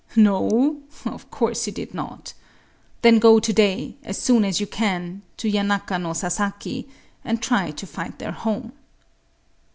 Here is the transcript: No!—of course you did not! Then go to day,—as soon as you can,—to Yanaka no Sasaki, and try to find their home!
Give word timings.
No!—of 0.15 1.29
course 1.29 1.67
you 1.67 1.73
did 1.73 1.93
not! 1.93 2.33
Then 3.03 3.19
go 3.19 3.39
to 3.39 3.53
day,—as 3.53 4.17
soon 4.17 4.43
as 4.43 4.59
you 4.59 4.65
can,—to 4.65 5.47
Yanaka 5.47 6.01
no 6.01 6.13
Sasaki, 6.13 6.89
and 7.23 7.39
try 7.39 7.69
to 7.69 7.85
find 7.85 8.17
their 8.17 8.31
home! 8.31 8.71